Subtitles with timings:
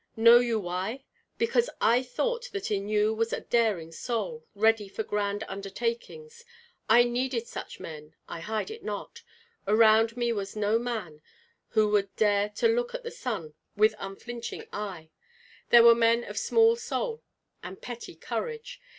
[0.15, 1.03] Know you why?
[1.37, 6.43] Because I thought that in you was a daring soul, ready for grand undertakings.
[6.89, 9.21] I needed such men, I hide it not.
[9.67, 11.21] Around me was no man
[11.67, 15.11] who would dare to look at the sun with unflinching eye.
[15.69, 17.21] There were men of small soul
[17.61, 18.81] and petty courage.